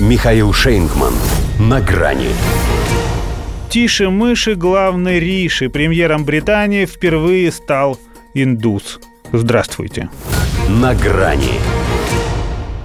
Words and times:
Михаил 0.00 0.52
Шейнгман. 0.52 1.14
На 1.60 1.80
грани. 1.80 2.30
Тише 3.70 4.10
мыши 4.10 4.56
главный 4.56 5.20
Риши. 5.20 5.70
Премьером 5.70 6.24
Британии 6.24 6.84
впервые 6.84 7.52
стал 7.52 8.00
индус. 8.34 8.98
Здравствуйте. 9.32 10.08
На 10.68 10.96
грани. 10.96 11.60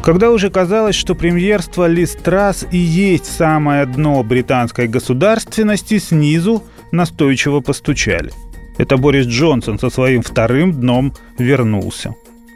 Когда 0.03 0.29
уже 0.29 0.51
казалось, 0.51 0.93
что 0.93 1.15
премьерство 1.15 1.87
Листрас 1.87 2.67
и 2.69 2.77
есть 2.77 3.25
самое 3.25 3.87
дно 3.87 4.21
британской 4.23 4.87
государственности, 4.87 5.97
снизу 5.97 6.63
настойчиво 6.91 7.61
постучали. 7.61 8.31
Это 8.77 8.97
Борис 8.97 9.25
Джонсон 9.25 9.79
со 9.79 9.89
своим 9.89 10.21
вторым 10.21 10.73
дном 10.73 11.15
вернулся. 11.39 12.13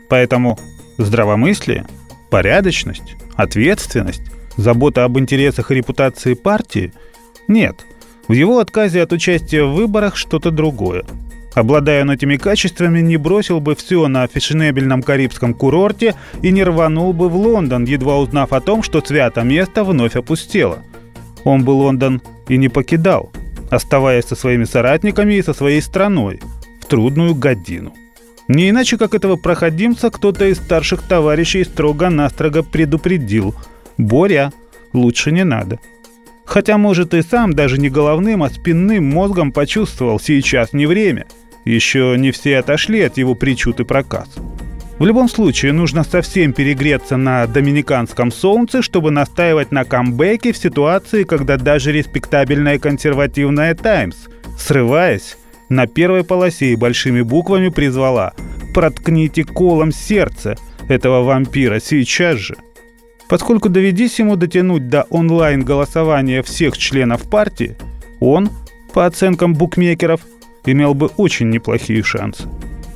Поэтому 0.09 0.59
здравомыслие, 0.99 1.87
порядочность, 2.29 3.15
ответственность 3.35 4.32
Забота 4.57 5.03
об 5.03 5.17
интересах 5.17 5.71
и 5.71 5.75
репутации 5.75 6.35
партии? 6.35 6.93
Нет. 7.47 7.85
В 8.27 8.33
его 8.33 8.59
отказе 8.59 9.01
от 9.01 9.11
участия 9.11 9.63
в 9.63 9.73
выборах 9.73 10.15
что-то 10.15 10.51
другое. 10.51 11.03
Обладая 11.55 12.01
он 12.01 12.11
этими 12.11 12.37
качествами, 12.37 13.01
не 13.01 13.17
бросил 13.17 13.59
бы 13.59 13.75
все 13.75 14.07
на 14.07 14.25
фешенебельном 14.27 15.03
карибском 15.03 15.53
курорте 15.53 16.15
и 16.41 16.51
не 16.51 16.63
рванул 16.63 17.13
бы 17.13 17.29
в 17.29 17.35
Лондон, 17.35 17.85
едва 17.85 18.17
узнав 18.17 18.53
о 18.53 18.61
том, 18.61 18.81
что 18.81 19.01
свято 19.01 19.41
место 19.41 19.83
вновь 19.83 20.15
опустело. 20.15 20.79
Он 21.43 21.63
бы 21.63 21.71
Лондон 21.71 22.21
и 22.47 22.57
не 22.57 22.69
покидал, 22.69 23.31
оставаясь 23.69 24.25
со 24.25 24.35
своими 24.35 24.63
соратниками 24.63 25.35
и 25.35 25.43
со 25.43 25.53
своей 25.53 25.81
страной 25.81 26.41
в 26.81 26.85
трудную 26.85 27.35
годину. 27.35 27.93
Не 28.47 28.69
иначе, 28.69 28.97
как 28.97 29.13
этого 29.13 29.35
проходимца 29.35 30.09
кто-то 30.09 30.45
из 30.45 30.57
старших 30.57 31.03
товарищей 31.03 31.63
строго-настрого 31.63 32.63
предупредил– 32.63 33.55
Боря, 33.97 34.51
лучше 34.93 35.31
не 35.31 35.43
надо. 35.43 35.79
Хотя, 36.45 36.77
может, 36.77 37.13
и 37.13 37.21
сам 37.21 37.53
даже 37.53 37.79
не 37.79 37.89
головным, 37.89 38.43
а 38.43 38.49
спинным 38.49 39.09
мозгом 39.09 39.51
почувствовал, 39.51 40.19
сейчас 40.19 40.73
не 40.73 40.85
время. 40.85 41.25
Еще 41.65 42.15
не 42.17 42.31
все 42.31 42.57
отошли 42.57 43.01
от 43.01 43.17
его 43.17 43.35
причуд 43.35 43.79
и 43.79 43.85
проказ. 43.85 44.27
В 44.99 45.05
любом 45.05 45.27
случае, 45.27 45.73
нужно 45.73 46.03
совсем 46.03 46.53
перегреться 46.53 47.17
на 47.17 47.47
доминиканском 47.47 48.31
солнце, 48.31 48.81
чтобы 48.81 49.11
настаивать 49.11 49.71
на 49.71 49.85
камбэке 49.85 50.53
в 50.53 50.57
ситуации, 50.57 51.23
когда 51.23 51.57
даже 51.57 51.91
респектабельная 51.91 52.77
консервативная 52.77 53.73
«Таймс», 53.73 54.15
срываясь, 54.57 55.37
на 55.69 55.87
первой 55.87 56.23
полосе 56.23 56.73
и 56.73 56.75
большими 56.75 57.21
буквами 57.21 57.69
призвала 57.69 58.33
«Проткните 58.73 59.43
колом 59.43 59.91
сердце 59.91 60.57
этого 60.87 61.23
вампира 61.23 61.79
сейчас 61.79 62.37
же». 62.37 62.55
Поскольку 63.27 63.69
доведись 63.69 64.19
ему 64.19 64.35
дотянуть 64.35 64.89
до 64.89 65.03
онлайн-голосования 65.09 66.43
всех 66.43 66.77
членов 66.77 67.29
партии, 67.29 67.75
он, 68.19 68.49
по 68.93 69.05
оценкам 69.05 69.53
букмекеров, 69.53 70.21
имел 70.65 70.93
бы 70.93 71.07
очень 71.17 71.49
неплохие 71.49 72.03
шансы. 72.03 72.47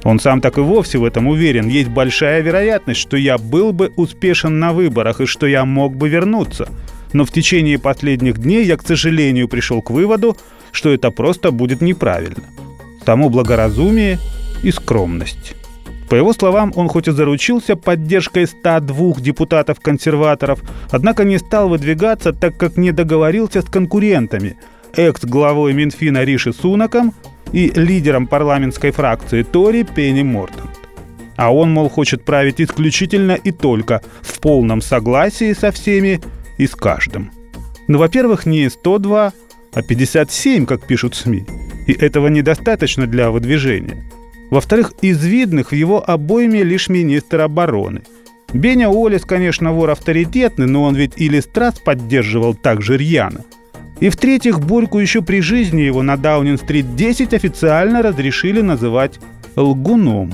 Он 0.03 0.19
сам 0.19 0.41
так 0.41 0.57
и 0.57 0.61
вовсе 0.61 0.99
в 0.99 1.03
этом 1.03 1.27
уверен. 1.27 1.67
Есть 1.67 1.89
большая 1.89 2.41
вероятность, 2.41 2.99
что 2.99 3.17
я 3.17 3.37
был 3.37 3.73
бы 3.73 3.91
успешен 3.95 4.59
на 4.59 4.71
выборах 4.71 5.21
и 5.21 5.25
что 5.25 5.47
я 5.47 5.65
мог 5.65 5.95
бы 5.95 6.07
вернуться. 6.07 6.69
Но 7.13 7.25
в 7.25 7.31
течение 7.31 7.79
последних 7.79 8.37
дней 8.37 8.63
я, 8.65 8.77
к 8.77 8.85
сожалению, 8.87 9.47
пришел 9.47 9.81
к 9.81 9.89
выводу, 9.89 10.37
что 10.71 10.93
это 10.93 11.11
просто 11.11 11.51
будет 11.51 11.81
неправильно. 11.81 12.43
Тому 13.05 13.29
благоразумие 13.29 14.19
и 14.63 14.71
скромность. 14.71 15.55
По 16.09 16.15
его 16.15 16.31
словам, 16.33 16.71
он 16.75 16.87
хоть 16.87 17.07
и 17.07 17.11
заручился 17.11 17.75
поддержкой 17.75 18.47
102 18.47 19.15
депутатов-консерваторов, 19.19 20.61
однако 20.89 21.25
не 21.25 21.37
стал 21.37 21.67
выдвигаться, 21.67 22.31
так 22.31 22.57
как 22.57 22.77
не 22.77 22.91
договорился 22.91 23.61
с 23.61 23.65
конкурентами– 23.65 24.57
экс-главой 24.95 25.73
Минфина 25.73 26.23
Риши 26.23 26.53
Сунаком 26.53 27.13
и 27.51 27.71
лидером 27.75 28.25
парламентской 28.25 28.91
фракции 28.91 29.43
Тори 29.43 29.83
Пенни 29.83 30.23
Мортон. 30.23 30.69
А 31.35 31.53
он, 31.53 31.71
мол, 31.71 31.89
хочет 31.89 32.25
править 32.25 32.59
исключительно 32.59 33.33
и 33.33 33.51
только 33.51 34.01
в 34.21 34.39
полном 34.39 34.81
согласии 34.81 35.53
со 35.53 35.71
всеми 35.71 36.21
и 36.57 36.65
с 36.65 36.75
каждым. 36.75 37.31
Ну, 37.87 37.99
во-первых, 37.99 38.45
не 38.45 38.69
102, 38.69 39.33
а 39.73 39.81
57, 39.81 40.65
как 40.65 40.87
пишут 40.87 41.15
СМИ. 41.15 41.45
И 41.85 41.93
этого 41.93 42.27
недостаточно 42.27 43.07
для 43.07 43.29
выдвижения– 43.29 44.03
во-вторых, 44.49 44.93
из 45.01 45.23
видных 45.23 45.71
в 45.71 45.75
его 45.75 46.07
обойме 46.07 46.63
лишь 46.63 46.89
министр 46.89 47.41
обороны. 47.41 48.01
Беня 48.53 48.89
Уоллес, 48.89 49.23
конечно, 49.25 49.73
вор 49.73 49.89
авторитетный, 49.89 50.67
но 50.67 50.83
он 50.83 50.95
ведь 50.95 51.13
и 51.17 51.27
Листрас 51.27 51.79
поддерживал 51.79 52.55
так 52.55 52.81
же 52.81 52.97
рьяно. 52.97 53.43
И 53.99 54.09
в-третьих, 54.09 54.59
Борьку 54.59 54.99
еще 54.99 55.21
при 55.21 55.41
жизни 55.41 55.81
его 55.81 56.01
на 56.01 56.17
Даунинг-стрит 56.17 56.95
10 56.95 57.33
официально 57.33 58.01
разрешили 58.01 58.61
называть 58.61 59.19
лгуном. 59.55 60.33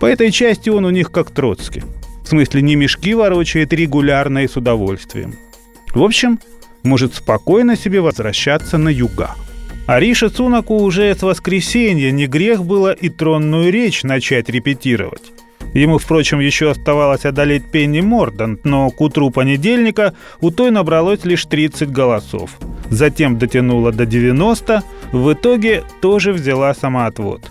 По 0.00 0.06
этой 0.06 0.30
части 0.30 0.68
он 0.68 0.84
у 0.84 0.90
них 0.90 1.10
как 1.10 1.30
Троцкий. 1.30 1.82
В 2.22 2.28
смысле, 2.28 2.62
не 2.62 2.74
мешки 2.74 3.14
ворочает 3.14 3.72
регулярно 3.72 4.40
и 4.40 4.48
с 4.48 4.56
удовольствием. 4.56 5.34
В 5.94 6.02
общем, 6.02 6.40
может 6.82 7.14
спокойно 7.14 7.76
себе 7.76 8.00
возвращаться 8.00 8.76
на 8.76 8.88
юга. 8.88 9.30
Ариша 9.86 10.30
Цунаку 10.30 10.78
уже 10.78 11.14
с 11.14 11.22
воскресенья 11.22 12.10
не 12.10 12.26
грех 12.26 12.64
было 12.64 12.90
и 12.90 13.08
тронную 13.08 13.70
речь 13.70 14.02
начать 14.02 14.48
репетировать. 14.48 15.32
Ему, 15.74 15.98
впрочем, 15.98 16.40
еще 16.40 16.70
оставалось 16.70 17.24
одолеть 17.24 17.70
Пенни 17.70 18.00
Мордант, 18.00 18.64
но 18.64 18.90
к 18.90 19.00
утру 19.00 19.30
понедельника 19.30 20.14
у 20.40 20.50
той 20.50 20.72
набралось 20.72 21.24
лишь 21.24 21.44
30 21.44 21.90
голосов. 21.92 22.50
Затем 22.90 23.38
дотянула 23.38 23.92
до 23.92 24.06
90, 24.06 24.82
в 25.12 25.32
итоге 25.32 25.84
тоже 26.00 26.32
взяла 26.32 26.74
самоотвод. 26.74 27.42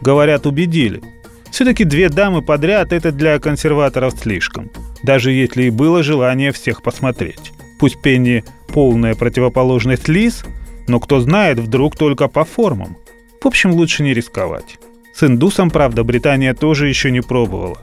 Говорят, 0.00 0.46
убедили. 0.46 1.02
Все-таки 1.50 1.84
две 1.84 2.08
дамы 2.08 2.40
подряд– 2.40 2.92
это 2.94 3.12
для 3.12 3.38
консерваторов 3.38 4.14
слишком. 4.18 4.70
Даже 5.02 5.30
если 5.32 5.64
и 5.64 5.70
было 5.70 6.02
желание 6.02 6.52
всех 6.52 6.82
посмотреть. 6.82 7.52
Пусть 7.78 8.00
Пенни 8.00 8.44
полная 8.68 9.14
противоположность 9.14 10.08
Лиз– 10.08 10.42
но 10.88 11.00
кто 11.00 11.20
знает, 11.20 11.58
вдруг 11.58 11.96
только 11.96 12.28
по 12.28 12.44
формам. 12.44 12.96
В 13.42 13.46
общем, 13.46 13.72
лучше 13.72 14.02
не 14.02 14.14
рисковать. 14.14 14.78
С 15.14 15.24
индусом, 15.24 15.70
правда, 15.70 16.04
Британия 16.04 16.54
тоже 16.54 16.88
еще 16.88 17.10
не 17.10 17.20
пробовала. 17.20 17.78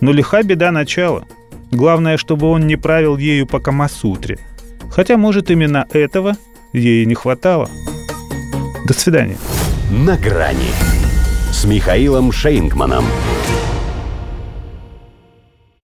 Но 0.00 0.12
лиха 0.12 0.42
беда 0.42 0.70
начала. 0.70 1.26
Главное, 1.70 2.16
чтобы 2.16 2.46
он 2.46 2.66
не 2.66 2.76
правил 2.76 3.16
ею 3.16 3.46
по 3.46 3.58
Камасутре. 3.58 4.38
Хотя, 4.90 5.16
может, 5.16 5.50
именно 5.50 5.86
этого 5.92 6.36
ей 6.72 7.04
не 7.04 7.14
хватало. 7.14 7.68
До 8.86 8.94
свидания. 8.94 9.36
На 9.90 10.16
грани 10.16 10.70
с 11.52 11.64
Михаилом 11.64 12.30
Шейнгманом. 12.30 13.04